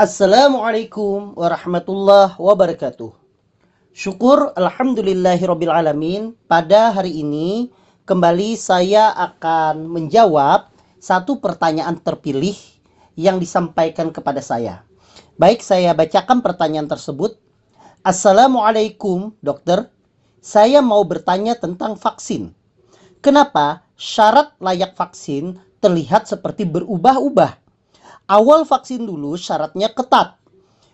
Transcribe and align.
Assalamualaikum 0.00 1.36
warahmatullahi 1.36 2.32
wabarakatuh. 2.40 3.12
Syukur 3.92 4.48
alhamdulillahirabbil 4.56 5.68
alamin. 5.68 6.32
Pada 6.48 6.88
hari 6.88 7.20
ini 7.20 7.68
kembali 8.08 8.56
saya 8.56 9.12
akan 9.12 9.84
menjawab 9.84 10.72
satu 10.96 11.36
pertanyaan 11.44 12.00
terpilih 12.00 12.56
yang 13.12 13.36
disampaikan 13.36 14.08
kepada 14.08 14.40
saya. 14.40 14.88
Baik, 15.36 15.60
saya 15.60 15.92
bacakan 15.92 16.40
pertanyaan 16.40 16.88
tersebut. 16.88 17.36
Assalamualaikum, 18.00 19.36
dokter. 19.44 19.84
Saya 20.40 20.80
mau 20.80 21.04
bertanya 21.04 21.60
tentang 21.60 22.00
vaksin. 22.00 22.56
Kenapa 23.20 23.84
syarat 24.00 24.56
layak 24.64 24.96
vaksin 24.96 25.60
terlihat 25.84 26.24
seperti 26.24 26.64
berubah-ubah? 26.64 27.59
Awal 28.30 28.62
vaksin 28.62 29.10
dulu 29.10 29.34
syaratnya 29.34 29.90
ketat. 29.90 30.38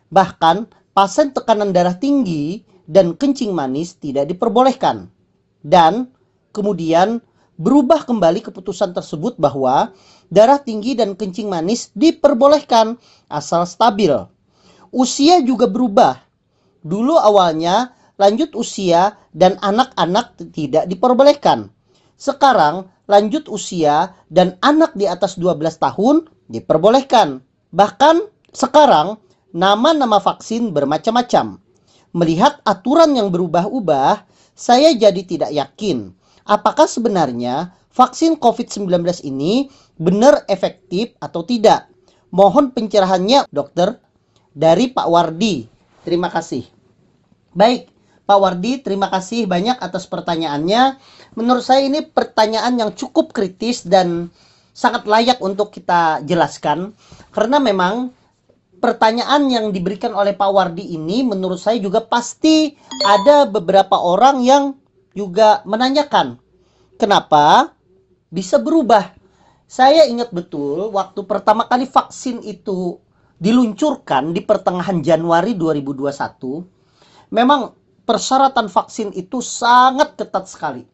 Bahkan 0.08 0.72
pasien 0.96 1.36
tekanan 1.36 1.68
darah 1.68 1.92
tinggi 1.92 2.64
dan 2.88 3.12
kencing 3.12 3.52
manis 3.52 4.00
tidak 4.00 4.32
diperbolehkan. 4.32 5.12
Dan 5.60 6.08
kemudian 6.56 7.20
berubah 7.60 8.08
kembali 8.08 8.40
keputusan 8.40 8.96
tersebut 8.96 9.36
bahwa 9.36 9.92
darah 10.32 10.56
tinggi 10.56 10.96
dan 10.96 11.12
kencing 11.12 11.52
manis 11.52 11.92
diperbolehkan 11.92 12.96
asal 13.28 13.68
stabil. 13.68 14.16
Usia 14.88 15.44
juga 15.44 15.68
berubah. 15.68 16.16
Dulu 16.80 17.20
awalnya 17.20 17.92
lanjut 18.16 18.56
usia 18.56 19.12
dan 19.36 19.60
anak-anak 19.60 20.40
tidak 20.56 20.88
diperbolehkan. 20.88 21.68
Sekarang 22.16 22.88
lanjut 23.04 23.44
usia 23.52 24.16
dan 24.32 24.56
anak 24.64 24.96
di 24.96 25.04
atas 25.04 25.36
12 25.36 25.60
tahun 25.76 26.32
diperbolehkan. 26.50 27.42
Bahkan 27.74 28.16
sekarang 28.54 29.20
nama-nama 29.52 30.18
vaksin 30.18 30.70
bermacam-macam. 30.72 31.58
Melihat 32.16 32.62
aturan 32.64 33.12
yang 33.12 33.28
berubah-ubah, 33.28 34.24
saya 34.56 34.96
jadi 34.96 35.20
tidak 35.26 35.50
yakin 35.52 36.16
apakah 36.46 36.86
sebenarnya 36.86 37.74
vaksin 37.90 38.38
COVID-19 38.38 38.86
ini 39.26 39.68
benar 39.98 40.46
efektif 40.46 41.12
atau 41.18 41.42
tidak. 41.42 41.90
Mohon 42.30 42.70
pencerahannya, 42.72 43.50
dokter, 43.50 43.98
dari 44.54 44.90
Pak 44.94 45.06
Wardi. 45.10 45.66
Terima 46.06 46.30
kasih. 46.30 46.64
Baik, 47.52 47.90
Pak 48.24 48.38
Wardi, 48.38 48.82
terima 48.82 49.10
kasih 49.10 49.50
banyak 49.50 49.78
atas 49.82 50.06
pertanyaannya. 50.06 50.98
Menurut 51.34 51.66
saya 51.66 51.86
ini 51.86 52.02
pertanyaan 52.02 52.78
yang 52.78 52.90
cukup 52.94 53.34
kritis 53.34 53.86
dan 53.86 54.30
sangat 54.76 55.08
layak 55.08 55.40
untuk 55.40 55.72
kita 55.72 56.20
jelaskan 56.28 56.92
karena 57.32 57.56
memang 57.56 58.12
pertanyaan 58.76 59.48
yang 59.48 59.72
diberikan 59.72 60.12
oleh 60.12 60.36
Pak 60.36 60.52
Wardi 60.52 60.92
ini 60.92 61.24
menurut 61.24 61.56
saya 61.56 61.80
juga 61.80 62.04
pasti 62.04 62.76
ada 63.08 63.48
beberapa 63.48 63.96
orang 63.96 64.44
yang 64.44 64.76
juga 65.16 65.64
menanyakan 65.64 66.36
kenapa 67.00 67.72
bisa 68.28 68.60
berubah. 68.60 69.16
Saya 69.66 70.06
ingat 70.06 70.30
betul 70.30 70.92
waktu 70.92 71.24
pertama 71.24 71.64
kali 71.66 71.88
vaksin 71.88 72.44
itu 72.44 73.00
diluncurkan 73.40 74.30
di 74.30 74.44
pertengahan 74.44 75.00
Januari 75.02 75.58
2021 75.58 77.34
memang 77.34 77.74
persyaratan 78.06 78.70
vaksin 78.70 79.10
itu 79.12 79.42
sangat 79.42 80.14
ketat 80.14 80.46
sekali 80.46 80.86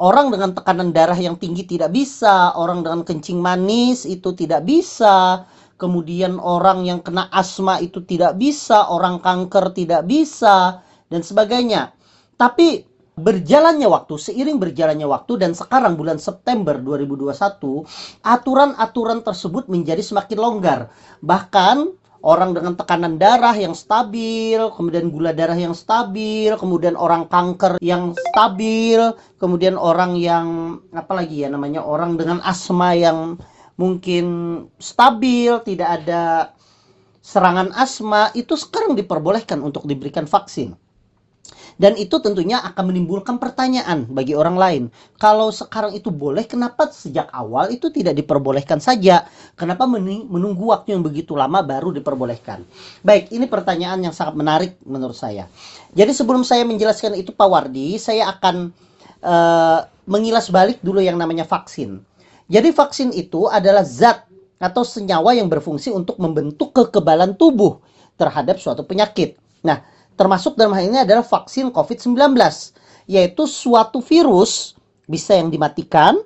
Orang 0.00 0.32
dengan 0.32 0.56
tekanan 0.56 0.94
darah 0.94 1.18
yang 1.18 1.36
tinggi 1.36 1.68
tidak 1.68 1.92
bisa, 1.92 2.56
orang 2.56 2.80
dengan 2.80 3.04
kencing 3.04 3.42
manis 3.42 4.08
itu 4.08 4.32
tidak 4.32 4.64
bisa, 4.64 5.44
kemudian 5.76 6.38
orang 6.38 6.86
yang 6.86 7.00
kena 7.02 7.28
asma 7.28 7.82
itu 7.82 8.00
tidak 8.06 8.38
bisa, 8.38 8.88
orang 8.88 9.18
kanker 9.18 9.74
tidak 9.74 10.06
bisa, 10.06 10.80
dan 11.10 11.20
sebagainya. 11.20 11.92
Tapi 12.38 12.88
berjalannya 13.12 13.84
waktu, 13.90 14.14
seiring 14.16 14.56
berjalannya 14.56 15.04
waktu 15.04 15.32
dan 15.36 15.52
sekarang 15.52 16.00
bulan 16.00 16.16
September 16.16 16.80
2021, 16.80 17.84
aturan-aturan 18.24 19.20
tersebut 19.20 19.68
menjadi 19.68 20.00
semakin 20.00 20.38
longgar. 20.40 20.80
Bahkan 21.20 22.01
orang 22.22 22.54
dengan 22.54 22.78
tekanan 22.78 23.18
darah 23.18 23.54
yang 23.58 23.74
stabil, 23.74 24.58
kemudian 24.78 25.10
gula 25.10 25.34
darah 25.34 25.58
yang 25.58 25.74
stabil, 25.74 26.54
kemudian 26.54 26.94
orang 26.94 27.26
kanker 27.26 27.82
yang 27.82 28.14
stabil, 28.30 29.12
kemudian 29.42 29.74
orang 29.74 30.14
yang 30.14 30.78
apa 30.94 31.12
lagi 31.18 31.42
ya 31.42 31.50
namanya 31.50 31.82
orang 31.82 32.14
dengan 32.14 32.38
asma 32.46 32.94
yang 32.94 33.36
mungkin 33.74 34.26
stabil, 34.78 35.58
tidak 35.66 36.02
ada 36.02 36.54
serangan 37.22 37.74
asma 37.74 38.30
itu 38.34 38.54
sekarang 38.54 38.94
diperbolehkan 38.94 39.58
untuk 39.62 39.86
diberikan 39.86 40.26
vaksin. 40.26 40.78
Dan 41.80 41.96
itu 41.98 42.20
tentunya 42.20 42.60
akan 42.62 42.92
menimbulkan 42.92 43.40
pertanyaan 43.40 44.06
bagi 44.06 44.36
orang 44.36 44.56
lain. 44.60 44.82
Kalau 45.16 45.48
sekarang 45.50 45.96
itu 45.96 46.12
boleh, 46.12 46.44
kenapa 46.44 46.86
sejak 46.92 47.26
awal 47.32 47.72
itu 47.72 47.88
tidak 47.88 48.14
diperbolehkan 48.14 48.78
saja? 48.78 49.26
Kenapa 49.56 49.88
menunggu 49.88 50.70
waktu 50.70 50.94
yang 50.94 51.02
begitu 51.02 51.32
lama 51.34 51.64
baru 51.64 51.90
diperbolehkan? 51.96 52.62
Baik, 53.02 53.32
ini 53.32 53.48
pertanyaan 53.48 54.04
yang 54.04 54.14
sangat 54.14 54.36
menarik 54.36 54.78
menurut 54.84 55.16
saya. 55.16 55.48
Jadi 55.96 56.12
sebelum 56.12 56.44
saya 56.44 56.62
menjelaskan 56.68 57.18
itu 57.18 57.34
Pak 57.34 57.48
Wardi, 57.48 57.96
saya 57.98 58.30
akan 58.30 58.70
uh, 59.24 59.80
mengilas 60.06 60.52
balik 60.52 60.78
dulu 60.84 61.00
yang 61.02 61.16
namanya 61.16 61.48
vaksin. 61.48 62.04
Jadi 62.52 62.68
vaksin 62.70 63.16
itu 63.16 63.48
adalah 63.48 63.82
zat 63.82 64.28
atau 64.62 64.86
senyawa 64.86 65.34
yang 65.34 65.50
berfungsi 65.50 65.90
untuk 65.90 66.20
membentuk 66.22 66.70
kekebalan 66.70 67.34
tubuh 67.34 67.82
terhadap 68.14 68.62
suatu 68.62 68.86
penyakit. 68.86 69.34
Nah, 69.66 69.82
termasuk 70.16 70.54
dalam 70.58 70.76
hal 70.76 70.84
ini 70.88 70.98
adalah 71.02 71.24
vaksin 71.24 71.72
COVID-19, 71.72 72.16
yaitu 73.08 73.44
suatu 73.48 73.98
virus 74.00 74.76
bisa 75.10 75.34
yang 75.36 75.50
dimatikan 75.50 76.20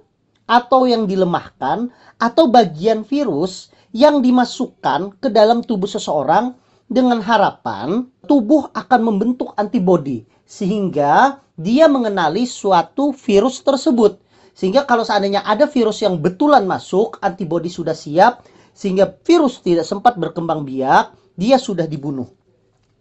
atau 0.47 0.87
yang 0.87 1.11
dilemahkan 1.11 1.91
atau 2.23 2.45
bagian 2.47 3.03
virus 3.03 3.75
yang 3.91 4.23
dimasukkan 4.23 5.19
ke 5.19 5.29
dalam 5.33 5.65
tubuh 5.65 5.89
seseorang 5.89 6.55
dengan 6.87 7.19
harapan 7.19 8.07
tubuh 8.31 8.71
akan 8.71 9.01
membentuk 9.03 9.51
antibodi 9.59 10.23
sehingga 10.47 11.43
dia 11.59 11.91
mengenali 11.91 12.47
suatu 12.47 13.11
virus 13.11 13.65
tersebut. 13.65 14.23
Sehingga 14.57 14.89
kalau 14.89 15.05
seandainya 15.05 15.45
ada 15.45 15.69
virus 15.69 16.01
yang 16.01 16.17
betulan 16.17 16.65
masuk, 16.65 17.21
antibodi 17.21 17.69
sudah 17.69 17.93
siap 17.93 18.45
sehingga 18.77 19.09
virus 19.25 19.61
tidak 19.65 19.89
sempat 19.89 20.21
berkembang 20.21 20.65
biak, 20.65 21.13
dia 21.37 21.57
sudah 21.57 21.89
dibunuh. 21.89 22.29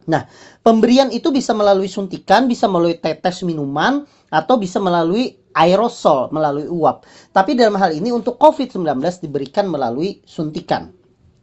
Nah, 0.05 0.29
pemberian 0.61 1.09
itu 1.09 1.33
bisa 1.33 1.51
melalui 1.57 1.89
suntikan, 1.89 2.45
bisa 2.45 2.69
melalui 2.69 2.97
tetes 3.01 3.41
minuman, 3.41 4.05
atau 4.29 4.59
bisa 4.59 4.77
melalui 4.77 5.37
aerosol, 5.55 6.29
melalui 6.29 6.67
uap. 6.67 7.07
Tapi 7.31 7.55
dalam 7.55 7.79
hal 7.79 7.95
ini 7.95 8.11
untuk 8.11 8.35
COVID-19 8.37 8.99
diberikan 9.23 9.65
melalui 9.71 10.21
suntikan. 10.27 10.91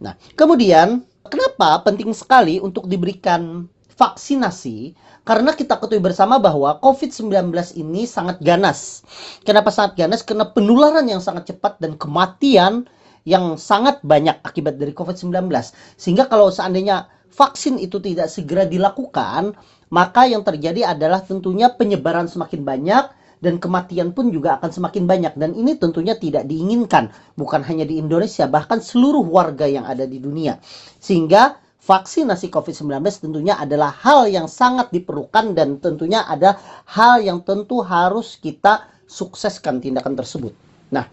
Nah, 0.02 0.14
kemudian 0.36 1.02
kenapa 1.26 1.80
penting 1.86 2.12
sekali 2.12 2.60
untuk 2.60 2.86
diberikan 2.86 3.66
vaksinasi? 3.96 4.92
Karena 5.22 5.54
kita 5.54 5.78
ketahui 5.78 6.02
bersama 6.02 6.42
bahwa 6.42 6.82
COVID-19 6.82 7.54
ini 7.78 8.04
sangat 8.10 8.42
ganas. 8.42 9.06
Kenapa 9.46 9.70
sangat 9.70 9.94
ganas? 9.94 10.26
Karena 10.26 10.50
penularan 10.50 11.06
yang 11.06 11.22
sangat 11.22 11.54
cepat 11.54 11.78
dan 11.78 11.94
kematian 11.94 12.90
yang 13.22 13.54
sangat 13.54 14.02
banyak 14.02 14.34
akibat 14.42 14.82
dari 14.82 14.90
COVID-19. 14.90 15.46
Sehingga 15.94 16.26
kalau 16.26 16.50
seandainya 16.50 17.06
vaksin 17.32 17.80
itu 17.80 17.96
tidak 17.98 18.28
segera 18.28 18.68
dilakukan, 18.68 19.56
maka 19.88 20.28
yang 20.28 20.44
terjadi 20.44 20.92
adalah 20.92 21.24
tentunya 21.24 21.72
penyebaran 21.72 22.28
semakin 22.28 22.60
banyak 22.60 23.04
dan 23.42 23.58
kematian 23.58 24.14
pun 24.14 24.30
juga 24.30 24.56
akan 24.62 24.70
semakin 24.70 25.04
banyak 25.04 25.34
dan 25.34 25.50
ini 25.58 25.74
tentunya 25.74 26.14
tidak 26.14 26.46
diinginkan 26.46 27.10
bukan 27.34 27.66
hanya 27.66 27.82
di 27.82 27.98
Indonesia 27.98 28.46
bahkan 28.46 28.78
seluruh 28.78 29.26
warga 29.26 29.66
yang 29.66 29.82
ada 29.82 30.06
di 30.06 30.22
dunia 30.22 30.62
sehingga 31.02 31.58
vaksinasi 31.82 32.46
COVID-19 32.54 33.02
tentunya 33.18 33.58
adalah 33.58 33.90
hal 33.90 34.30
yang 34.30 34.46
sangat 34.46 34.94
diperlukan 34.94 35.58
dan 35.58 35.82
tentunya 35.82 36.22
ada 36.22 36.54
hal 36.86 37.18
yang 37.18 37.42
tentu 37.42 37.82
harus 37.82 38.38
kita 38.38 38.86
sukseskan 39.10 39.82
tindakan 39.82 40.14
tersebut. 40.14 40.54
Nah, 40.94 41.10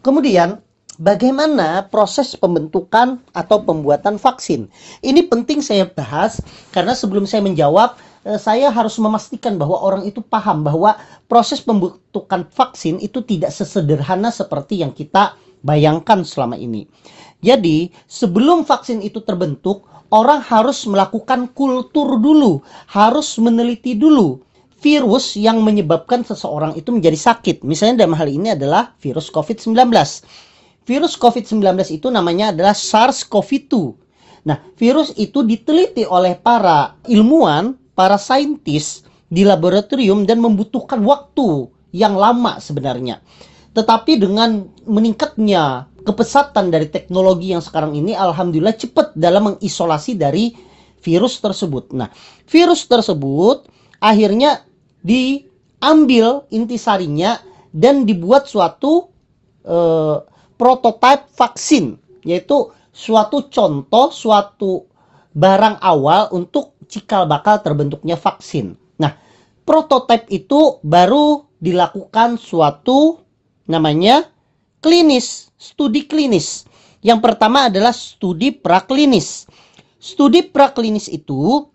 kemudian 0.00 0.64
bagaimana 0.96 1.88
proses 1.88 2.36
pembentukan 2.36 3.20
atau 3.32 3.62
pembuatan 3.62 4.16
vaksin. 4.16 4.68
Ini 5.04 5.28
penting 5.28 5.60
saya 5.60 5.88
bahas 5.88 6.40
karena 6.72 6.96
sebelum 6.96 7.24
saya 7.28 7.44
menjawab, 7.44 7.96
eh, 8.24 8.40
saya 8.40 8.72
harus 8.72 8.96
memastikan 9.00 9.56
bahwa 9.60 9.80
orang 9.80 10.02
itu 10.08 10.20
paham 10.24 10.64
bahwa 10.64 10.96
proses 11.28 11.60
pembentukan 11.60 12.48
vaksin 12.52 13.00
itu 13.00 13.20
tidak 13.24 13.52
sesederhana 13.52 14.32
seperti 14.32 14.80
yang 14.80 14.92
kita 14.92 15.36
bayangkan 15.64 16.24
selama 16.24 16.56
ini. 16.56 16.88
Jadi, 17.44 17.92
sebelum 18.08 18.64
vaksin 18.64 19.04
itu 19.04 19.20
terbentuk, 19.20 19.84
orang 20.08 20.40
harus 20.40 20.88
melakukan 20.88 21.52
kultur 21.52 22.16
dulu, 22.16 22.64
harus 22.88 23.36
meneliti 23.36 23.92
dulu 23.92 24.40
virus 24.80 25.34
yang 25.34 25.64
menyebabkan 25.64 26.22
seseorang 26.22 26.76
itu 26.76 26.92
menjadi 26.92 27.16
sakit. 27.16 27.64
Misalnya 27.64 28.04
dalam 28.04 28.14
hal 28.14 28.28
ini 28.28 28.54
adalah 28.54 28.92
virus 29.00 29.32
COVID-19 29.32 29.74
virus 30.86 31.18
COVID-19 31.18 31.66
itu 31.90 32.08
namanya 32.08 32.54
adalah 32.54 32.72
SARS-CoV-2. 32.72 33.74
Nah, 34.46 34.62
virus 34.78 35.10
itu 35.18 35.42
diteliti 35.42 36.06
oleh 36.06 36.38
para 36.38 36.94
ilmuwan, 37.10 37.74
para 37.98 38.14
saintis 38.14 39.02
di 39.26 39.42
laboratorium 39.42 40.22
dan 40.22 40.38
membutuhkan 40.38 41.02
waktu 41.02 41.66
yang 41.90 42.14
lama 42.14 42.62
sebenarnya. 42.62 43.18
Tetapi 43.74 44.22
dengan 44.22 44.70
meningkatnya 44.86 45.90
kepesatan 46.06 46.70
dari 46.70 46.86
teknologi 46.86 47.50
yang 47.50 47.60
sekarang 47.60 47.98
ini, 47.98 48.14
alhamdulillah 48.14 48.78
cepat 48.78 49.18
dalam 49.18 49.52
mengisolasi 49.52 50.14
dari 50.14 50.54
virus 51.02 51.42
tersebut. 51.42 51.90
Nah, 51.90 52.08
virus 52.46 52.86
tersebut 52.86 53.66
akhirnya 53.98 54.62
diambil 55.02 56.46
intisarinya 56.54 57.42
dan 57.74 58.06
dibuat 58.06 58.46
suatu 58.46 59.10
uh, 59.66 60.22
prototipe 60.56 61.28
vaksin, 61.36 62.00
yaitu 62.24 62.72
suatu 62.92 63.48
contoh, 63.52 64.08
suatu 64.12 64.88
barang 65.36 65.76
awal 65.84 66.32
untuk 66.32 66.76
cikal 66.88 67.28
bakal 67.28 67.60
terbentuknya 67.60 68.16
vaksin. 68.16 68.76
Nah, 68.96 69.12
prototipe 69.68 70.26
itu 70.32 70.80
baru 70.80 71.44
dilakukan 71.60 72.40
suatu 72.40 73.20
namanya 73.68 74.24
klinis, 74.80 75.52
studi 75.60 76.08
klinis. 76.08 76.64
Yang 77.04 77.20
pertama 77.22 77.68
adalah 77.68 77.92
studi 77.92 78.50
praklinis. 78.50 79.44
Studi 80.00 80.46
praklinis 80.46 81.12
itu 81.12 81.68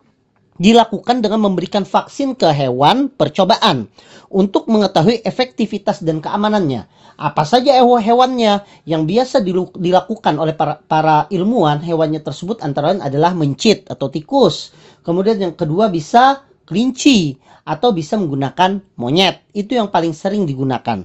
dilakukan 0.61 1.25
dengan 1.25 1.49
memberikan 1.49 1.81
vaksin 1.81 2.37
ke 2.37 2.45
hewan 2.53 3.09
percobaan 3.09 3.89
untuk 4.29 4.69
mengetahui 4.69 5.25
efektivitas 5.25 6.05
dan 6.05 6.21
keamanannya. 6.21 6.85
Apa 7.17 7.41
saja 7.41 7.81
hewannya 7.81 8.61
yang 8.85 9.09
biasa 9.09 9.41
dilakukan 9.73 10.37
oleh 10.37 10.53
para, 10.53 10.77
para 10.85 11.25
ilmuwan, 11.33 11.81
hewannya 11.81 12.21
tersebut 12.21 12.61
antara 12.61 12.93
lain 12.93 13.01
adalah 13.01 13.33
mencit 13.33 13.89
atau 13.89 14.13
tikus. 14.13 14.69
Kemudian 15.01 15.41
yang 15.41 15.53
kedua 15.57 15.89
bisa 15.89 16.45
kelinci 16.69 17.41
atau 17.65 17.89
bisa 17.89 18.17
menggunakan 18.21 18.81
monyet. 19.01 19.41
Itu 19.57 19.77
yang 19.77 19.89
paling 19.89 20.13
sering 20.13 20.45
digunakan. 20.45 21.01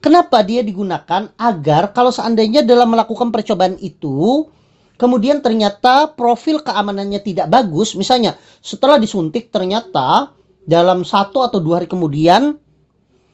Kenapa 0.00 0.44
dia 0.44 0.60
digunakan? 0.60 1.32
Agar 1.40 1.96
kalau 1.96 2.12
seandainya 2.12 2.60
dalam 2.60 2.92
melakukan 2.92 3.32
percobaan 3.32 3.80
itu 3.80 4.48
kemudian 4.96 5.42
ternyata 5.42 6.10
profil 6.12 6.62
keamanannya 6.62 7.20
tidak 7.22 7.50
bagus, 7.50 7.94
misalnya 7.98 8.38
setelah 8.62 8.98
disuntik 8.98 9.50
ternyata 9.50 10.32
dalam 10.64 11.04
satu 11.04 11.44
atau 11.44 11.60
dua 11.60 11.82
hari 11.82 11.88
kemudian 11.88 12.56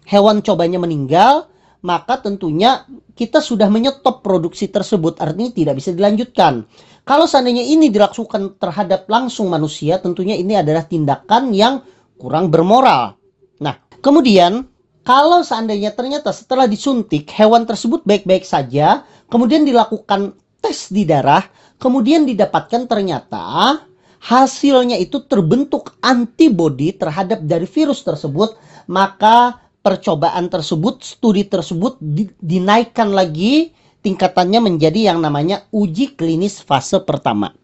hewan 0.08 0.42
cobanya 0.42 0.82
meninggal, 0.82 1.46
maka 1.80 2.20
tentunya 2.20 2.84
kita 3.16 3.40
sudah 3.40 3.70
menyetop 3.72 4.20
produksi 4.20 4.68
tersebut, 4.68 5.20
artinya 5.22 5.52
tidak 5.52 5.74
bisa 5.80 5.94
dilanjutkan. 5.94 6.66
Kalau 7.04 7.24
seandainya 7.24 7.64
ini 7.64 7.88
dilakukan 7.88 8.60
terhadap 8.60 9.08
langsung 9.08 9.48
manusia, 9.48 9.96
tentunya 9.98 10.36
ini 10.36 10.58
adalah 10.58 10.84
tindakan 10.84 11.50
yang 11.56 11.80
kurang 12.20 12.52
bermoral. 12.52 13.16
Nah, 13.64 13.80
kemudian 14.04 14.68
kalau 15.00 15.40
seandainya 15.40 15.96
ternyata 15.96 16.28
setelah 16.30 16.68
disuntik 16.68 17.32
hewan 17.32 17.64
tersebut 17.64 18.04
baik-baik 18.04 18.44
saja, 18.44 19.08
kemudian 19.32 19.64
dilakukan 19.64 20.36
tes 20.60 20.92
di 20.92 21.08
darah, 21.08 21.42
kemudian 21.80 22.28
didapatkan 22.28 22.86
ternyata 22.86 23.80
hasilnya 24.20 25.00
itu 25.00 25.24
terbentuk 25.24 25.96
antibodi 26.04 26.92
terhadap 26.92 27.40
dari 27.42 27.64
virus 27.64 28.04
tersebut, 28.04 28.54
maka 28.84 29.58
percobaan 29.80 30.52
tersebut, 30.52 31.00
studi 31.00 31.48
tersebut 31.48 31.96
di, 31.98 32.28
dinaikkan 32.36 33.10
lagi 33.16 33.72
tingkatannya 34.04 34.60
menjadi 34.60 35.12
yang 35.12 35.24
namanya 35.24 35.64
uji 35.72 36.12
klinis 36.16 36.60
fase 36.60 37.00
pertama. 37.00 37.56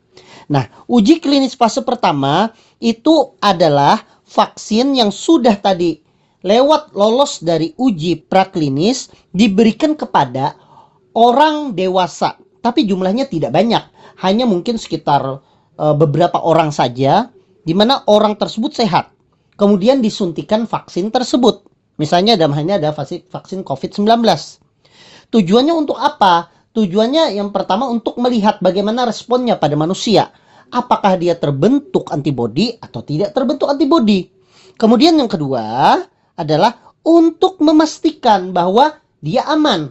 Nah, 0.48 0.64
uji 0.88 1.20
klinis 1.20 1.52
fase 1.52 1.84
pertama 1.84 2.54
itu 2.80 3.36
adalah 3.42 4.00
vaksin 4.24 4.96
yang 4.96 5.12
sudah 5.12 5.60
tadi 5.60 6.00
lewat 6.46 6.94
lolos 6.94 7.42
dari 7.42 7.74
uji 7.74 8.22
praklinis 8.30 9.10
diberikan 9.34 9.98
kepada 9.98 10.54
orang 11.16 11.74
dewasa 11.74 12.38
tapi 12.66 12.82
jumlahnya 12.82 13.30
tidak 13.30 13.54
banyak, 13.54 13.86
hanya 14.26 14.42
mungkin 14.42 14.74
sekitar 14.74 15.38
uh, 15.78 15.94
beberapa 15.94 16.42
orang 16.42 16.74
saja, 16.74 17.30
di 17.62 17.78
mana 17.78 18.02
orang 18.10 18.34
tersebut 18.34 18.74
sehat. 18.74 19.14
Kemudian 19.54 20.02
disuntikan 20.02 20.66
vaksin 20.66 21.14
tersebut. 21.14 21.62
Misalnya 22.02 22.34
dalam 22.34 22.58
ini 22.58 22.74
ada 22.74 22.90
vaksin 22.90 23.62
COVID-19. 23.62 24.02
Tujuannya 25.30 25.74
untuk 25.78 25.94
apa? 25.94 26.50
Tujuannya 26.74 27.38
yang 27.38 27.54
pertama 27.54 27.86
untuk 27.86 28.18
melihat 28.18 28.58
bagaimana 28.58 29.06
responnya 29.06 29.54
pada 29.56 29.78
manusia. 29.78 30.34
Apakah 30.74 31.14
dia 31.14 31.38
terbentuk 31.38 32.10
antibodi 32.10 32.74
atau 32.82 33.00
tidak 33.06 33.30
terbentuk 33.30 33.70
antibodi. 33.70 34.26
Kemudian 34.74 35.14
yang 35.16 35.30
kedua 35.30 35.96
adalah 36.34 36.92
untuk 37.06 37.62
memastikan 37.62 38.50
bahwa 38.50 38.98
dia 39.22 39.46
aman 39.48 39.88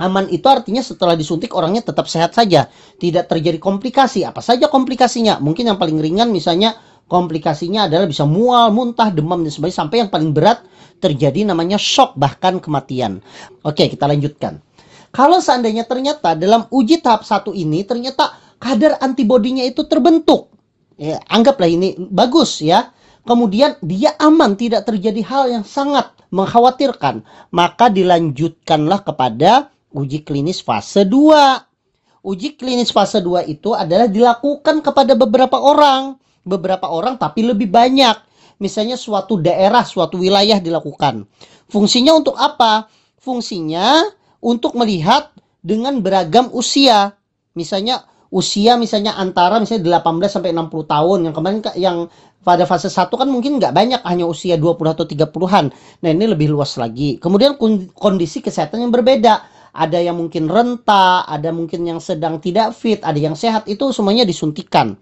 Aman 0.00 0.32
itu 0.32 0.48
artinya 0.48 0.80
setelah 0.80 1.12
disuntik 1.12 1.52
orangnya 1.52 1.84
tetap 1.84 2.08
sehat 2.08 2.32
saja, 2.32 2.72
tidak 2.96 3.28
terjadi 3.28 3.60
komplikasi. 3.60 4.24
Apa 4.24 4.40
saja 4.40 4.72
komplikasinya? 4.72 5.36
Mungkin 5.44 5.68
yang 5.68 5.76
paling 5.76 6.00
ringan 6.00 6.32
misalnya 6.32 6.80
komplikasinya 7.04 7.84
adalah 7.84 8.08
bisa 8.08 8.24
mual, 8.24 8.72
muntah, 8.72 9.12
demam 9.12 9.44
dan 9.44 9.52
sebagainya 9.52 9.78
sampai 9.84 9.96
yang 10.00 10.08
paling 10.08 10.32
berat 10.32 10.64
terjadi 11.04 11.44
namanya 11.52 11.76
shock 11.76 12.16
bahkan 12.16 12.56
kematian. 12.64 13.20
Oke, 13.60 13.92
kita 13.92 14.08
lanjutkan. 14.08 14.64
Kalau 15.12 15.42
seandainya 15.42 15.84
ternyata 15.84 16.32
dalam 16.32 16.64
uji 16.70 17.02
tahap 17.02 17.26
satu 17.26 17.52
ini 17.52 17.84
ternyata 17.84 18.38
kadar 18.56 18.96
antibodinya 19.04 19.66
itu 19.66 19.84
terbentuk. 19.84 20.54
Ya, 20.96 21.20
anggaplah 21.28 21.68
ini 21.68 21.98
bagus 22.08 22.64
ya. 22.64 22.94
Kemudian 23.26 23.76
dia 23.84 24.16
aman, 24.16 24.56
tidak 24.56 24.88
terjadi 24.88 25.20
hal 25.28 25.44
yang 25.52 25.64
sangat 25.66 26.08
mengkhawatirkan, 26.32 27.20
maka 27.52 27.92
dilanjutkanlah 27.92 29.04
kepada 29.04 29.68
uji 29.94 30.22
klinis 30.22 30.62
fase 30.62 31.06
2. 31.06 32.24
Uji 32.26 32.54
klinis 32.54 32.92
fase 32.92 33.18
2 33.24 33.48
itu 33.48 33.72
adalah 33.72 34.06
dilakukan 34.06 34.84
kepada 34.84 35.16
beberapa 35.16 35.56
orang. 35.56 36.16
Beberapa 36.44 36.88
orang 36.88 37.16
tapi 37.20 37.44
lebih 37.44 37.68
banyak. 37.68 38.16
Misalnya 38.60 39.00
suatu 39.00 39.40
daerah, 39.40 39.84
suatu 39.88 40.20
wilayah 40.20 40.60
dilakukan. 40.60 41.24
Fungsinya 41.72 42.12
untuk 42.12 42.36
apa? 42.36 42.92
Fungsinya 43.16 44.04
untuk 44.44 44.76
melihat 44.76 45.32
dengan 45.64 46.00
beragam 46.04 46.52
usia. 46.52 47.16
Misalnya 47.56 48.04
usia 48.30 48.78
misalnya 48.78 49.18
antara 49.18 49.58
misalnya 49.58 49.98
18 50.00 50.30
sampai 50.30 50.54
60 50.54 50.70
tahun 50.86 51.18
yang 51.26 51.34
kemarin 51.34 51.58
yang 51.74 51.98
pada 52.40 52.64
fase 52.64 52.88
1 52.88 53.10
kan 53.12 53.28
mungkin 53.28 53.60
nggak 53.60 53.74
banyak 53.74 54.00
hanya 54.06 54.24
usia 54.24 54.56
20 54.56 54.96
atau 54.96 55.04
30-an. 55.04 55.64
Nah, 56.00 56.08
ini 56.08 56.24
lebih 56.24 56.48
luas 56.48 56.76
lagi. 56.80 57.20
Kemudian 57.20 57.60
kondisi 57.92 58.40
kesehatan 58.40 58.80
yang 58.80 58.92
berbeda 58.92 59.44
ada 59.70 59.98
yang 59.98 60.18
mungkin 60.18 60.50
renta, 60.50 61.22
ada 61.26 61.54
mungkin 61.54 61.86
yang 61.86 62.00
sedang 62.02 62.42
tidak 62.42 62.74
fit, 62.74 62.98
ada 63.02 63.16
yang 63.16 63.38
sehat, 63.38 63.66
itu 63.70 63.90
semuanya 63.94 64.26
disuntikan. 64.26 64.98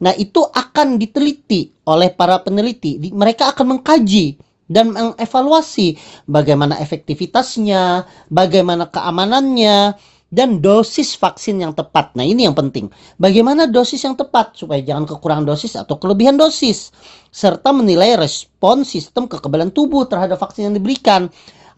Nah, 0.00 0.12
itu 0.16 0.44
akan 0.44 0.96
diteliti 0.96 1.72
oleh 1.88 2.12
para 2.12 2.40
peneliti. 2.40 2.96
Mereka 3.00 3.52
akan 3.56 3.76
mengkaji 3.76 4.40
dan 4.70 4.94
mengevaluasi 4.94 5.98
bagaimana 6.30 6.78
efektivitasnya, 6.78 8.06
bagaimana 8.30 8.88
keamanannya, 8.88 9.98
dan 10.30 10.62
dosis 10.62 11.18
vaksin 11.18 11.58
yang 11.58 11.74
tepat. 11.74 12.14
Nah, 12.14 12.22
ini 12.22 12.46
yang 12.46 12.54
penting. 12.54 12.86
Bagaimana 13.18 13.66
dosis 13.66 14.06
yang 14.06 14.14
tepat 14.14 14.54
supaya 14.54 14.78
jangan 14.78 15.04
kekurangan 15.10 15.44
dosis 15.44 15.74
atau 15.74 15.98
kelebihan 15.98 16.38
dosis 16.38 16.94
serta 17.34 17.74
menilai 17.74 18.14
respon 18.14 18.86
sistem 18.86 19.26
kekebalan 19.26 19.74
tubuh 19.74 20.06
terhadap 20.06 20.38
vaksin 20.38 20.70
yang 20.70 20.74
diberikan 20.78 21.26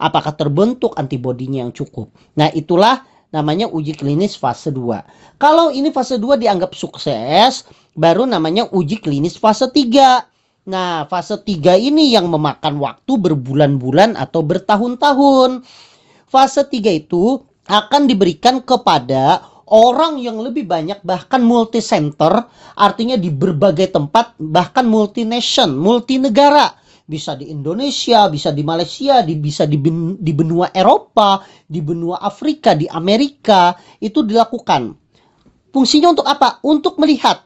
apakah 0.03 0.35
terbentuk 0.35 0.91
antibodinya 0.99 1.63
yang 1.63 1.71
cukup. 1.71 2.11
Nah, 2.35 2.51
itulah 2.51 3.07
namanya 3.31 3.71
uji 3.71 3.95
klinis 3.95 4.35
fase 4.35 4.67
2. 4.69 5.39
Kalau 5.39 5.71
ini 5.71 5.95
fase 5.95 6.19
2 6.19 6.35
dianggap 6.35 6.75
sukses, 6.75 7.63
baru 7.95 8.27
namanya 8.27 8.67
uji 8.75 8.99
klinis 8.99 9.39
fase 9.39 9.71
3. 9.71 10.67
Nah, 10.67 11.07
fase 11.07 11.39
3 11.39 11.79
ini 11.79 12.11
yang 12.11 12.27
memakan 12.27 12.83
waktu 12.83 13.15
berbulan-bulan 13.15 14.19
atau 14.19 14.43
bertahun-tahun. 14.43 15.63
Fase 16.27 16.67
3 16.67 16.91
itu 16.91 17.39
akan 17.71 18.11
diberikan 18.11 18.59
kepada 18.59 19.39
orang 19.71 20.19
yang 20.19 20.43
lebih 20.43 20.67
banyak 20.67 20.99
bahkan 21.07 21.39
multi 21.39 21.79
center 21.79 22.51
artinya 22.75 23.15
di 23.15 23.31
berbagai 23.31 23.95
tempat 23.95 24.35
bahkan 24.35 24.83
multination, 24.83 25.71
multinegara 25.79 26.82
bisa 27.03 27.35
di 27.35 27.51
Indonesia, 27.51 28.31
bisa 28.31 28.55
di 28.55 28.63
Malaysia, 28.63 29.19
di, 29.21 29.35
bisa 29.35 29.67
di, 29.67 29.75
ben, 29.75 30.15
di 30.19 30.31
benua 30.31 30.71
Eropa, 30.71 31.43
di 31.67 31.83
benua 31.83 32.23
Afrika, 32.23 32.73
di 32.73 32.87
Amerika, 32.87 33.75
itu 33.99 34.23
dilakukan. 34.23 34.95
Fungsinya 35.73 36.15
untuk 36.15 36.27
apa? 36.29 36.63
Untuk 36.63 36.95
melihat 37.01 37.43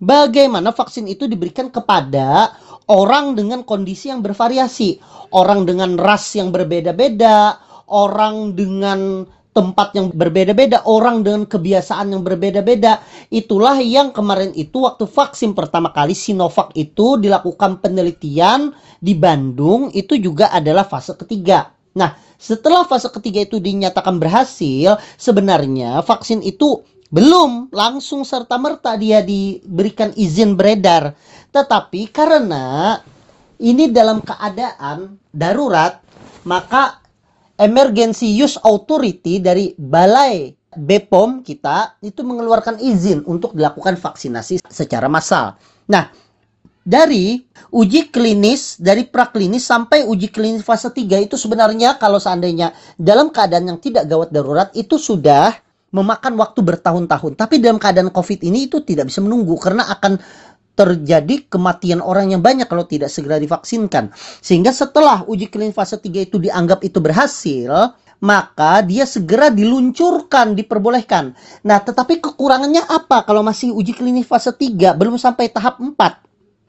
bagaimana 0.00 0.74
vaksin 0.74 1.06
itu 1.06 1.30
diberikan 1.30 1.70
kepada 1.70 2.56
orang 2.90 3.38
dengan 3.38 3.62
kondisi 3.62 4.10
yang 4.10 4.24
bervariasi, 4.24 4.98
orang 5.36 5.68
dengan 5.68 5.94
ras 5.94 6.34
yang 6.34 6.50
berbeda-beda, 6.50 7.60
orang 7.86 8.58
dengan 8.58 9.22
tempat 9.50 9.94
yang 9.98 10.14
berbeda-beda, 10.14 10.86
orang 10.86 11.26
dengan 11.26 11.42
kebiasaan 11.46 12.14
yang 12.14 12.22
berbeda-beda. 12.22 13.02
Itulah 13.34 13.82
yang 13.82 14.14
kemarin 14.14 14.54
itu 14.54 14.86
waktu 14.86 15.10
vaksin 15.10 15.58
pertama 15.58 15.90
kali 15.90 16.14
Sinovac 16.14 16.70
itu 16.78 17.18
dilakukan 17.18 17.82
penelitian 17.82 18.70
di 19.02 19.18
Bandung 19.18 19.90
itu 19.90 20.14
juga 20.14 20.54
adalah 20.54 20.86
fase 20.86 21.18
ketiga. 21.18 21.74
Nah, 21.98 22.14
setelah 22.38 22.86
fase 22.86 23.10
ketiga 23.10 23.42
itu 23.42 23.58
dinyatakan 23.58 24.22
berhasil, 24.22 25.02
sebenarnya 25.18 26.00
vaksin 26.06 26.40
itu 26.46 26.86
belum 27.10 27.74
langsung 27.74 28.22
serta-merta 28.22 28.94
dia 28.94 29.18
diberikan 29.18 30.14
izin 30.14 30.54
beredar. 30.54 31.18
Tetapi 31.50 32.06
karena 32.14 32.94
ini 33.58 33.90
dalam 33.90 34.22
keadaan 34.22 35.18
darurat, 35.34 35.98
maka 36.46 37.02
Emergency 37.60 38.32
Use 38.40 38.56
Authority 38.64 39.36
dari 39.36 39.76
Balai 39.76 40.48
BPOM 40.72 41.44
kita 41.44 42.00
itu 42.00 42.24
mengeluarkan 42.24 42.80
izin 42.80 43.20
untuk 43.28 43.52
dilakukan 43.52 44.00
vaksinasi 44.00 44.64
secara 44.64 45.12
massal. 45.12 45.60
Nah, 45.92 46.08
dari 46.80 47.44
uji 47.68 48.08
klinis, 48.08 48.80
dari 48.80 49.04
praklinis 49.04 49.68
sampai 49.68 50.08
uji 50.08 50.32
klinis 50.32 50.64
fase 50.64 50.88
3 50.88 51.20
itu 51.20 51.36
sebenarnya 51.36 52.00
kalau 52.00 52.16
seandainya 52.16 52.72
dalam 52.96 53.28
keadaan 53.28 53.76
yang 53.76 53.78
tidak 53.82 54.08
gawat 54.08 54.32
darurat 54.32 54.72
itu 54.72 54.96
sudah 54.96 55.52
memakan 55.90 56.38
waktu 56.38 56.62
bertahun-tahun. 56.62 57.34
Tapi 57.34 57.58
dalam 57.58 57.76
keadaan 57.76 58.14
COVID 58.14 58.40
ini 58.46 58.70
itu 58.70 58.80
tidak 58.80 59.10
bisa 59.10 59.20
menunggu 59.20 59.58
karena 59.58 59.84
akan 59.90 60.16
terjadi 60.80 61.44
kematian 61.52 62.00
orang 62.00 62.32
yang 62.32 62.40
banyak 62.40 62.64
kalau 62.64 62.88
tidak 62.88 63.12
segera 63.12 63.36
divaksinkan. 63.36 64.08
Sehingga 64.40 64.72
setelah 64.72 65.28
uji 65.28 65.52
klinis 65.52 65.76
fase 65.76 66.00
3 66.00 66.24
itu 66.24 66.40
dianggap 66.40 66.80
itu 66.80 67.04
berhasil, 67.04 67.92
maka 68.24 68.80
dia 68.80 69.04
segera 69.04 69.52
diluncurkan, 69.52 70.56
diperbolehkan. 70.56 71.36
Nah, 71.68 71.84
tetapi 71.84 72.24
kekurangannya 72.24 72.88
apa 72.88 73.28
kalau 73.28 73.44
masih 73.44 73.76
uji 73.76 73.92
klinis 73.92 74.24
fase 74.24 74.56
3, 74.56 74.96
belum 74.96 75.20
sampai 75.20 75.52
tahap 75.52 75.76
4? 75.84 75.92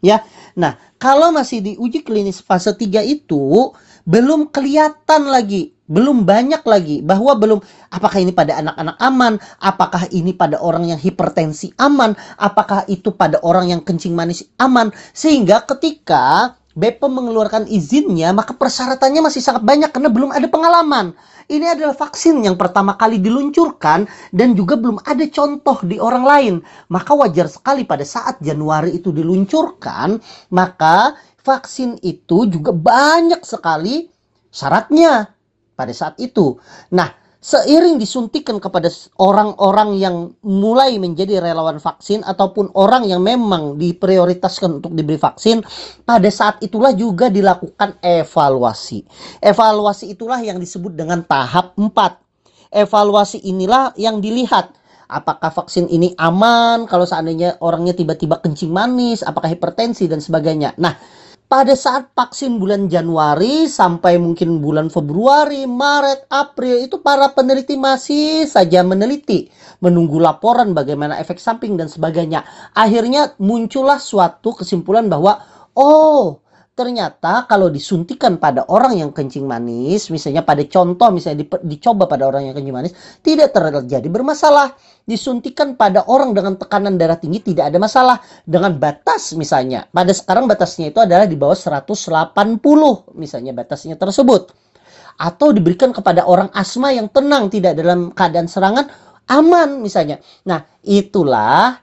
Ya. 0.03 0.27
Nah, 0.59 0.75
kalau 0.99 1.31
masih 1.31 1.63
di 1.63 1.71
uji 1.79 2.03
klinis 2.03 2.43
fase 2.43 2.75
3 2.75 2.99
itu 3.07 3.71
belum 4.03 4.51
kelihatan 4.51 5.31
lagi 5.31 5.71
belum 5.91 6.23
banyak 6.23 6.63
lagi 6.63 7.03
bahwa 7.03 7.35
belum 7.35 7.59
apakah 7.91 8.23
ini 8.23 8.31
pada 8.31 8.63
anak-anak 8.63 8.95
aman, 9.03 9.33
apakah 9.59 10.07
ini 10.15 10.31
pada 10.31 10.55
orang 10.63 10.87
yang 10.87 10.99
hipertensi 10.99 11.75
aman, 11.75 12.15
apakah 12.39 12.87
itu 12.87 13.11
pada 13.11 13.43
orang 13.43 13.75
yang 13.75 13.83
kencing 13.83 14.15
manis 14.15 14.47
aman 14.55 14.95
sehingga 15.11 15.67
ketika 15.67 16.55
BPOM 16.71 17.11
mengeluarkan 17.19 17.67
izinnya 17.67 18.31
maka 18.31 18.55
persyaratannya 18.55 19.19
masih 19.19 19.43
sangat 19.43 19.67
banyak 19.67 19.91
karena 19.91 20.07
belum 20.07 20.31
ada 20.31 20.47
pengalaman. 20.47 21.11
Ini 21.51 21.75
adalah 21.75 21.91
vaksin 21.91 22.47
yang 22.47 22.55
pertama 22.55 22.95
kali 22.95 23.19
diluncurkan 23.19 24.07
dan 24.31 24.55
juga 24.55 24.79
belum 24.79 25.03
ada 25.03 25.27
contoh 25.27 25.83
di 25.83 25.99
orang 25.99 26.23
lain. 26.23 26.55
Maka 26.87 27.11
wajar 27.11 27.51
sekali 27.51 27.83
pada 27.83 28.07
saat 28.07 28.39
Januari 28.39 28.95
itu 28.95 29.11
diluncurkan, 29.11 30.15
maka 30.55 31.19
vaksin 31.43 31.99
itu 32.07 32.47
juga 32.47 32.71
banyak 32.71 33.43
sekali 33.43 34.07
syaratnya 34.47 35.40
pada 35.81 35.93
saat 35.97 36.13
itu. 36.21 36.61
Nah, 36.93 37.09
seiring 37.41 37.97
disuntikan 37.97 38.61
kepada 38.61 38.85
orang-orang 39.17 39.97
yang 39.97 40.37
mulai 40.45 41.01
menjadi 41.01 41.41
relawan 41.41 41.81
vaksin 41.81 42.21
ataupun 42.21 42.69
orang 42.77 43.09
yang 43.09 43.25
memang 43.25 43.81
diprioritaskan 43.81 44.77
untuk 44.77 44.93
diberi 44.93 45.17
vaksin, 45.17 45.65
pada 46.05 46.29
saat 46.29 46.61
itulah 46.61 46.93
juga 46.93 47.33
dilakukan 47.33 47.97
evaluasi. 48.05 49.01
Evaluasi 49.41 50.13
itulah 50.13 50.37
yang 50.37 50.61
disebut 50.61 50.93
dengan 50.93 51.25
tahap 51.25 51.73
4. 51.73 51.89
Evaluasi 52.71 53.41
inilah 53.41 53.97
yang 53.97 54.21
dilihat 54.21 54.77
apakah 55.11 55.51
vaksin 55.51 55.91
ini 55.91 56.15
aman 56.15 56.87
kalau 56.87 57.03
seandainya 57.03 57.59
orangnya 57.59 57.97
tiba-tiba 57.97 58.39
kencing 58.39 58.71
manis, 58.71 59.25
apakah 59.25 59.51
hipertensi 59.51 60.07
dan 60.07 60.23
sebagainya. 60.23 60.77
Nah, 60.79 60.95
pada 61.51 61.75
saat 61.75 62.15
vaksin 62.15 62.63
bulan 62.63 62.87
Januari 62.87 63.67
sampai 63.67 64.15
mungkin 64.15 64.63
bulan 64.63 64.87
Februari, 64.87 65.67
Maret, 65.67 66.31
April 66.31 66.87
itu 66.87 67.03
para 67.03 67.27
peneliti 67.35 67.75
masih 67.75 68.47
saja 68.47 68.79
meneliti, 68.87 69.51
menunggu 69.83 70.15
laporan 70.23 70.71
bagaimana 70.71 71.19
efek 71.19 71.43
samping 71.43 71.75
dan 71.75 71.91
sebagainya. 71.91 72.47
Akhirnya 72.71 73.35
muncullah 73.35 73.99
suatu 73.99 74.55
kesimpulan 74.55 75.11
bahwa 75.11 75.43
oh, 75.75 76.40
ternyata 76.71 77.45
kalau 77.45 77.67
disuntikan 77.67 78.39
pada 78.39 78.63
orang 78.71 78.97
yang 78.97 79.11
kencing 79.11 79.43
manis, 79.43 80.07
misalnya 80.07 80.41
pada 80.41 80.63
contoh 80.63 81.11
misalnya 81.11 81.43
dicoba 81.67 82.07
pada 82.07 82.31
orang 82.31 82.47
yang 82.47 82.55
kencing 82.55 82.75
manis, 82.75 82.93
tidak 83.19 83.51
terjadi 83.51 84.07
bermasalah 84.07 84.73
disuntikan 85.03 85.75
pada 85.75 86.07
orang 86.07 86.31
dengan 86.31 86.55
tekanan 86.55 86.95
darah 86.95 87.19
tinggi 87.19 87.53
tidak 87.53 87.73
ada 87.73 87.77
masalah 87.81 88.17
dengan 88.47 88.77
batas 88.79 89.35
misalnya. 89.35 89.85
Pada 89.91 90.15
sekarang 90.15 90.47
batasnya 90.47 90.93
itu 90.93 91.03
adalah 91.03 91.27
di 91.27 91.35
bawah 91.35 91.57
180 91.57 92.61
misalnya 93.19 93.51
batasnya 93.51 93.99
tersebut. 93.99 94.55
Atau 95.19 95.53
diberikan 95.53 95.91
kepada 95.91 96.25
orang 96.25 96.49
asma 96.55 96.95
yang 96.95 97.11
tenang 97.11 97.51
tidak 97.51 97.77
dalam 97.77 98.15
keadaan 98.15 98.47
serangan 98.47 98.87
aman 99.27 99.83
misalnya. 99.83 100.23
Nah, 100.47 100.65
itulah 100.81 101.77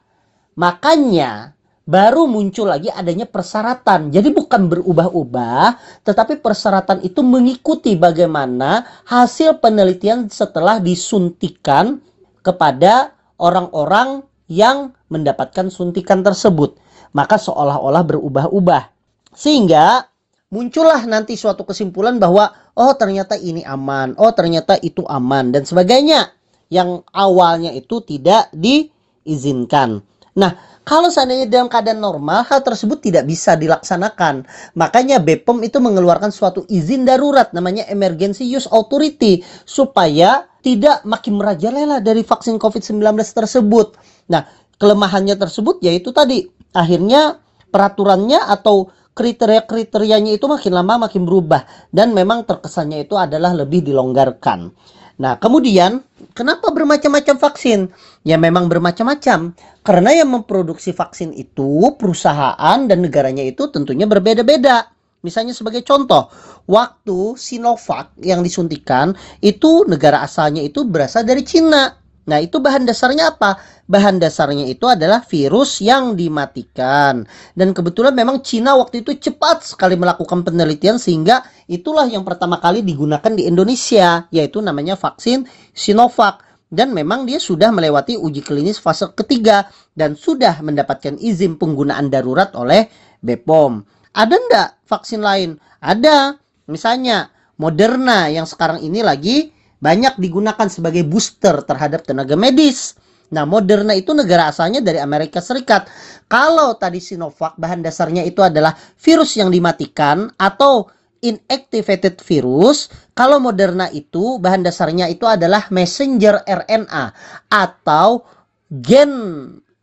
makanya 0.58 1.54
baru 1.88 2.28
muncul 2.28 2.68
lagi 2.68 2.92
adanya 2.92 3.24
persyaratan. 3.24 4.12
Jadi 4.12 4.28
bukan 4.28 4.68
berubah-ubah, 4.68 5.66
tetapi 6.04 6.44
persyaratan 6.44 7.00
itu 7.00 7.24
mengikuti 7.24 7.96
bagaimana 7.96 8.84
hasil 9.08 9.56
penelitian 9.64 10.28
setelah 10.28 10.76
disuntikan 10.84 12.04
kepada 12.44 13.16
orang-orang 13.40 14.20
yang 14.52 14.92
mendapatkan 15.08 15.72
suntikan 15.72 16.20
tersebut. 16.20 16.76
Maka 17.16 17.40
seolah-olah 17.40 18.04
berubah-ubah. 18.04 18.92
Sehingga 19.32 20.04
muncullah 20.52 21.08
nanti 21.08 21.40
suatu 21.40 21.64
kesimpulan 21.64 22.20
bahwa 22.20 22.52
oh 22.76 22.92
ternyata 23.00 23.32
ini 23.40 23.64
aman, 23.64 24.12
oh 24.20 24.36
ternyata 24.36 24.76
itu 24.84 25.08
aman 25.08 25.56
dan 25.56 25.64
sebagainya. 25.64 26.36
Yang 26.68 27.08
awalnya 27.16 27.72
itu 27.72 28.04
tidak 28.04 28.52
diizinkan. 28.52 30.04
Nah, 30.36 30.52
kalau 30.88 31.12
seandainya 31.12 31.44
dalam 31.44 31.68
keadaan 31.68 32.00
normal, 32.00 32.48
hal 32.48 32.64
tersebut 32.64 33.04
tidak 33.04 33.28
bisa 33.28 33.60
dilaksanakan. 33.60 34.48
Makanya 34.72 35.20
BPOM 35.20 35.60
itu 35.60 35.84
mengeluarkan 35.84 36.32
suatu 36.32 36.64
izin 36.64 37.04
darurat 37.04 37.52
namanya 37.52 37.84
Emergency 37.92 38.48
Use 38.48 38.64
Authority 38.72 39.44
supaya 39.68 40.48
tidak 40.64 41.04
makin 41.04 41.36
merajalela 41.36 42.00
dari 42.00 42.24
vaksin 42.24 42.56
COVID-19 42.56 43.04
tersebut. 43.20 44.00
Nah, 44.32 44.48
kelemahannya 44.80 45.36
tersebut 45.36 45.84
yaitu 45.84 46.08
tadi 46.08 46.48
akhirnya 46.72 47.36
peraturannya 47.68 48.48
atau 48.48 48.88
kriteria-kriterianya 49.12 50.40
itu 50.40 50.46
makin 50.48 50.72
lama 50.72 51.10
makin 51.10 51.26
berubah 51.26 51.66
dan 51.90 52.14
memang 52.14 52.46
terkesannya 52.46 53.04
itu 53.04 53.18
adalah 53.18 53.52
lebih 53.52 53.84
dilonggarkan. 53.84 54.72
Nah, 55.18 55.34
kemudian 55.34 56.06
kenapa 56.30 56.70
bermacam-macam 56.70 57.42
vaksin? 57.42 57.90
Ya 58.22 58.38
memang 58.38 58.70
bermacam-macam. 58.70 59.50
Karena 59.82 60.10
yang 60.14 60.30
memproduksi 60.30 60.94
vaksin 60.94 61.34
itu 61.34 61.94
perusahaan 61.98 62.78
dan 62.86 62.98
negaranya 63.02 63.42
itu 63.42 63.66
tentunya 63.74 64.06
berbeda-beda. 64.06 64.94
Misalnya 65.26 65.50
sebagai 65.50 65.82
contoh, 65.82 66.30
waktu 66.70 67.34
Sinovac 67.34 68.14
yang 68.22 68.46
disuntikan 68.46 69.18
itu 69.42 69.82
negara 69.90 70.22
asalnya 70.22 70.62
itu 70.62 70.86
berasal 70.86 71.26
dari 71.26 71.42
Cina. 71.42 71.98
Nah, 72.28 72.44
itu 72.44 72.60
bahan 72.60 72.84
dasarnya 72.84 73.32
apa? 73.32 73.56
Bahan 73.88 74.20
dasarnya 74.20 74.68
itu 74.68 74.84
adalah 74.84 75.24
virus 75.24 75.80
yang 75.80 76.12
dimatikan. 76.12 77.24
Dan 77.56 77.72
kebetulan 77.72 78.12
memang 78.12 78.44
Cina 78.44 78.76
waktu 78.76 79.00
itu 79.00 79.16
cepat 79.16 79.64
sekali 79.64 79.96
melakukan 79.96 80.44
penelitian 80.44 81.00
sehingga 81.00 81.40
itulah 81.64 82.04
yang 82.04 82.28
pertama 82.28 82.60
kali 82.60 82.84
digunakan 82.84 83.32
di 83.32 83.48
Indonesia, 83.48 84.28
yaitu 84.28 84.60
namanya 84.60 85.00
vaksin 85.00 85.48
Sinovac. 85.72 86.44
Dan 86.68 86.92
memang 86.92 87.24
dia 87.24 87.40
sudah 87.40 87.72
melewati 87.72 88.20
uji 88.20 88.44
klinis 88.44 88.76
fase 88.76 89.08
ketiga 89.16 89.72
dan 89.96 90.12
sudah 90.12 90.60
mendapatkan 90.60 91.16
izin 91.16 91.56
penggunaan 91.56 92.12
darurat 92.12 92.52
oleh 92.52 92.92
BPOM. 93.24 93.80
Ada 94.12 94.36
enggak 94.36 94.68
vaksin 94.84 95.24
lain? 95.24 95.56
Ada. 95.80 96.36
Misalnya 96.68 97.32
Moderna 97.56 98.28
yang 98.28 98.44
sekarang 98.46 98.84
ini 98.84 99.02
lagi 99.02 99.50
banyak 99.78 100.18
digunakan 100.18 100.66
sebagai 100.66 101.06
booster 101.06 101.62
terhadap 101.62 102.02
tenaga 102.06 102.34
medis. 102.34 102.98
Nah, 103.28 103.44
Moderna 103.44 103.92
itu 103.92 104.16
negara 104.16 104.48
asalnya 104.48 104.80
dari 104.80 104.96
Amerika 104.98 105.44
Serikat. 105.44 105.86
Kalau 106.26 106.74
tadi 106.80 106.96
Sinovac 106.98 107.60
bahan 107.60 107.84
dasarnya 107.84 108.24
itu 108.24 108.40
adalah 108.40 108.72
virus 108.96 109.36
yang 109.36 109.52
dimatikan 109.52 110.32
atau 110.40 110.88
inactivated 111.20 112.22
virus, 112.24 112.88
kalau 113.12 113.42
Moderna 113.42 113.90
itu 113.92 114.40
bahan 114.40 114.64
dasarnya 114.64 115.10
itu 115.12 115.28
adalah 115.28 115.68
messenger 115.68 116.40
RNA 116.46 117.04
atau 117.52 118.24
gen 118.70 119.12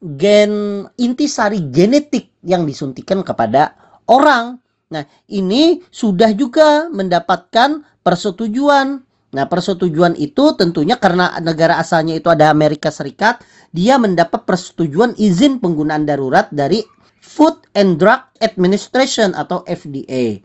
gen 0.02 0.86
intisari 1.02 1.70
genetik 1.70 2.34
yang 2.46 2.66
disuntikan 2.66 3.22
kepada 3.22 3.74
orang. 4.10 4.58
Nah, 4.90 5.04
ini 5.30 5.82
sudah 5.90 6.30
juga 6.34 6.88
mendapatkan 6.94 7.82
persetujuan 8.06 9.02
Nah, 9.34 9.50
persetujuan 9.50 10.14
itu 10.16 10.54
tentunya 10.54 10.96
karena 11.02 11.42
negara 11.42 11.82
asalnya 11.82 12.16
itu 12.16 12.30
ada 12.30 12.54
Amerika 12.54 12.94
Serikat, 12.94 13.42
dia 13.74 13.98
mendapat 13.98 14.46
persetujuan 14.46 15.18
izin 15.18 15.60
penggunaan 15.60 16.06
darurat 16.06 16.48
dari 16.54 16.86
Food 17.26 17.66
and 17.74 17.98
Drug 17.98 18.22
Administration 18.40 19.34
atau 19.34 19.66
FDA. 19.66 20.40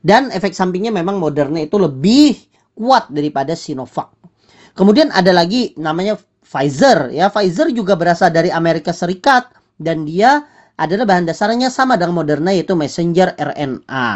Dan 0.00 0.32
efek 0.32 0.56
sampingnya 0.56 0.94
memang 0.94 1.20
Moderna 1.20 1.60
itu 1.60 1.76
lebih 1.76 2.38
kuat 2.72 3.12
daripada 3.12 3.52
Sinovac. 3.52 4.14
Kemudian 4.72 5.12
ada 5.12 5.34
lagi 5.34 5.76
namanya 5.76 6.16
Pfizer 6.40 7.12
ya. 7.12 7.28
Pfizer 7.28 7.68
juga 7.74 7.98
berasal 7.98 8.32
dari 8.32 8.48
Amerika 8.48 8.96
Serikat 8.96 9.52
dan 9.76 10.08
dia 10.08 10.40
adalah 10.80 11.04
bahan 11.04 11.28
dasarnya 11.28 11.68
sama 11.68 12.00
dengan 12.00 12.16
Moderna 12.16 12.56
yaitu 12.56 12.72
messenger 12.72 13.36
RNA. 13.36 14.08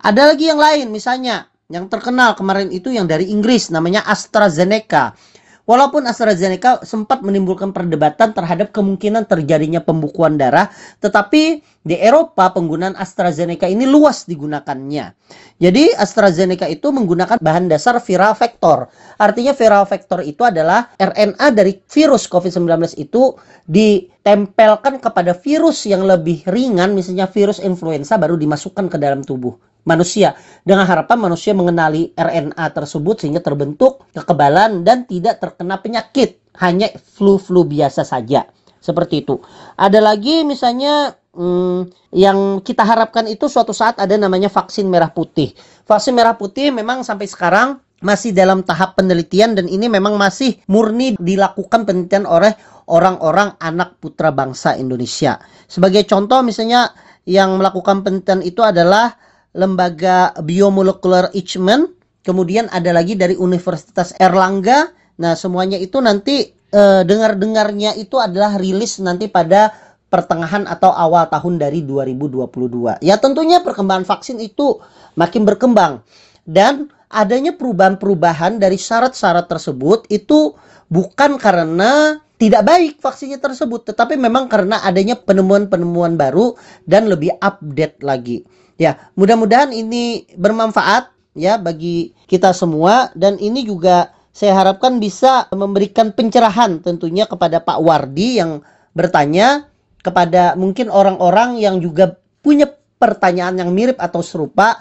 Ada 0.00 0.22
lagi 0.32 0.48
yang 0.48 0.56
lain 0.56 0.88
misalnya 0.88 1.44
yang 1.66 1.90
terkenal 1.90 2.38
kemarin 2.38 2.70
itu 2.70 2.94
yang 2.94 3.10
dari 3.10 3.26
Inggris 3.26 3.74
namanya 3.74 4.06
AstraZeneca. 4.06 5.18
Walaupun 5.66 6.06
AstraZeneca 6.06 6.86
sempat 6.86 7.26
menimbulkan 7.26 7.74
perdebatan 7.74 8.30
terhadap 8.30 8.70
kemungkinan 8.70 9.26
terjadinya 9.26 9.82
pembukuan 9.82 10.38
darah, 10.38 10.70
tetapi 11.02 11.58
di 11.82 11.98
Eropa 11.98 12.54
penggunaan 12.54 12.94
AstraZeneca 12.94 13.66
ini 13.66 13.82
luas 13.82 14.30
digunakannya. 14.30 15.10
Jadi 15.58 15.90
AstraZeneca 15.90 16.70
itu 16.70 16.94
menggunakan 16.94 17.42
bahan 17.42 17.66
dasar 17.66 17.98
viral 17.98 18.38
vector. 18.38 18.86
Artinya 19.18 19.58
viral 19.58 19.90
vector 19.90 20.22
itu 20.22 20.46
adalah 20.46 20.94
RNA 21.02 21.46
dari 21.50 21.82
virus 21.82 22.30
COVID-19 22.30 23.02
itu 23.02 23.34
ditempelkan 23.66 25.02
kepada 25.02 25.34
virus 25.34 25.82
yang 25.82 26.06
lebih 26.06 26.46
ringan, 26.46 26.94
misalnya 26.94 27.26
virus 27.26 27.58
influenza 27.58 28.14
baru 28.14 28.38
dimasukkan 28.38 28.86
ke 28.86 29.02
dalam 29.02 29.26
tubuh 29.26 29.65
manusia. 29.86 30.34
Dengan 30.66 30.84
harapan 30.84 31.30
manusia 31.30 31.54
mengenali 31.54 32.10
RNA 32.18 32.66
tersebut 32.74 33.22
sehingga 33.22 33.40
terbentuk 33.40 34.04
kekebalan 34.12 34.82
dan 34.82 35.06
tidak 35.06 35.38
terkena 35.40 35.78
penyakit. 35.78 36.42
Hanya 36.58 36.90
flu-flu 36.98 37.64
biasa 37.64 38.02
saja. 38.02 38.44
Seperti 38.82 39.24
itu. 39.24 39.40
Ada 39.78 40.02
lagi 40.02 40.42
misalnya 40.42 41.14
hmm, 41.34 42.10
yang 42.12 42.60
kita 42.60 42.82
harapkan 42.82 43.30
itu 43.30 43.46
suatu 43.46 43.70
saat 43.70 43.96
ada 44.02 44.14
namanya 44.18 44.50
vaksin 44.50 44.90
merah 44.90 45.10
putih. 45.10 45.54
Vaksin 45.86 46.12
merah 46.12 46.34
putih 46.34 46.74
memang 46.74 47.06
sampai 47.06 47.30
sekarang 47.30 47.78
masih 48.04 48.36
dalam 48.36 48.60
tahap 48.60 48.94
penelitian 48.96 49.56
dan 49.56 49.66
ini 49.66 49.88
memang 49.88 50.20
masih 50.20 50.60
murni 50.68 51.16
dilakukan 51.16 51.88
penelitian 51.88 52.28
oleh 52.28 52.52
orang-orang 52.86 53.56
anak 53.58 53.96
putra 53.98 54.30
bangsa 54.30 54.76
Indonesia. 54.76 55.40
Sebagai 55.66 56.04
contoh 56.04 56.44
misalnya 56.44 56.92
yang 57.26 57.58
melakukan 57.58 58.06
penelitian 58.06 58.40
itu 58.44 58.62
adalah 58.62 59.16
lembaga 59.56 60.36
biomolekuler 60.44 61.32
Ichman, 61.32 61.88
kemudian 62.20 62.68
ada 62.68 62.92
lagi 62.92 63.16
dari 63.16 63.34
Universitas 63.34 64.12
Erlangga. 64.20 64.92
Nah, 65.16 65.32
semuanya 65.32 65.80
itu 65.80 65.96
nanti 66.04 66.52
eh, 66.52 67.02
dengar-dengarnya 67.02 67.96
itu 67.96 68.20
adalah 68.20 68.60
rilis 68.60 69.00
nanti 69.00 69.32
pada 69.32 69.72
pertengahan 70.06 70.68
atau 70.68 70.92
awal 70.92 71.26
tahun 71.32 71.58
dari 71.58 71.82
2022. 71.82 73.02
Ya, 73.02 73.18
tentunya 73.18 73.64
perkembangan 73.64 74.06
vaksin 74.06 74.38
itu 74.38 74.78
makin 75.18 75.42
berkembang 75.42 76.04
dan 76.46 76.92
adanya 77.10 77.56
perubahan-perubahan 77.56 78.62
dari 78.62 78.78
syarat-syarat 78.78 79.50
tersebut 79.50 80.06
itu 80.12 80.54
bukan 80.86 81.40
karena 81.40 82.22
tidak 82.36 82.62
baik 82.68 82.92
vaksinnya 83.00 83.40
tersebut, 83.40 83.88
tetapi 83.92 84.20
memang 84.20 84.46
karena 84.46 84.84
adanya 84.84 85.16
penemuan-penemuan 85.16 86.20
baru 86.20 86.52
dan 86.84 87.08
lebih 87.08 87.32
update 87.40 88.04
lagi. 88.04 88.44
Ya, 88.76 89.08
mudah-mudahan 89.16 89.72
ini 89.72 90.28
bermanfaat 90.36 91.08
ya 91.32 91.56
bagi 91.56 92.12
kita 92.28 92.52
semua 92.52 93.08
dan 93.16 93.40
ini 93.40 93.64
juga 93.64 94.12
saya 94.36 94.52
harapkan 94.52 95.00
bisa 95.00 95.48
memberikan 95.48 96.12
pencerahan 96.12 96.84
tentunya 96.84 97.24
kepada 97.24 97.64
Pak 97.64 97.80
Wardi 97.80 98.36
yang 98.36 98.60
bertanya 98.92 99.72
kepada 100.04 100.52
mungkin 100.60 100.92
orang-orang 100.92 101.56
yang 101.56 101.80
juga 101.80 102.20
punya 102.44 102.68
pertanyaan 103.00 103.56
yang 103.56 103.72
mirip 103.72 103.96
atau 103.96 104.20
serupa. 104.20 104.76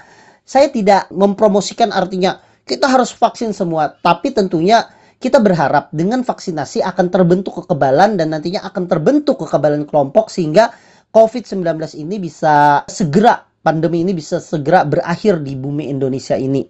Saya 0.45 0.69
tidak 0.69 1.09
mempromosikan 1.09 1.89
artinya 1.89 2.37
kita 2.67 2.85
harus 2.85 3.09
vaksin 3.15 3.55
semua, 3.55 3.95
tapi 4.03 4.29
tentunya 4.35 4.85
kita 5.23 5.39
berharap 5.39 5.89
dengan 5.95 6.21
vaksinasi 6.21 6.83
akan 6.83 7.07
terbentuk 7.09 7.63
kekebalan 7.63 8.19
dan 8.19 8.35
nantinya 8.35 8.61
akan 8.67 8.85
terbentuk 8.85 9.41
kekebalan 9.41 9.87
kelompok 9.87 10.29
sehingga 10.29 10.69
COVID-19 11.15 11.63
ini 11.95 12.19
bisa 12.19 12.83
segera 12.91 13.54
pandemi 13.65 14.05
ini 14.05 14.13
bisa 14.13 14.37
segera 14.37 14.85
berakhir 14.85 15.41
di 15.41 15.57
bumi 15.57 15.89
Indonesia 15.89 16.37
ini 16.37 16.61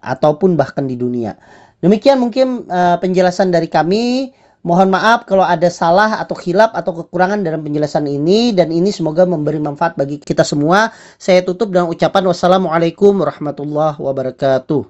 ataupun 0.00 0.56
bahkan 0.56 0.88
di 0.88 0.96
dunia. 0.96 1.36
Demikian 1.84 2.16
mungkin 2.16 2.64
uh, 2.72 2.96
penjelasan 2.96 3.52
dari 3.52 3.68
kami. 3.68 4.32
Mohon 4.60 4.92
maaf 4.92 5.24
kalau 5.24 5.40
ada 5.40 5.72
salah 5.72 6.20
atau 6.20 6.36
khilaf 6.36 6.76
atau 6.76 6.92
kekurangan 6.92 7.40
dalam 7.40 7.64
penjelasan 7.64 8.04
ini 8.04 8.52
dan 8.52 8.68
ini 8.68 8.92
semoga 8.92 9.24
memberi 9.24 9.56
manfaat 9.56 9.96
bagi 9.96 10.20
kita 10.20 10.44
semua. 10.44 10.92
Saya 11.16 11.40
tutup 11.40 11.72
dengan 11.72 11.88
ucapan 11.88 12.28
wassalamualaikum 12.28 13.24
warahmatullahi 13.24 13.96
wabarakatuh. 13.96 14.82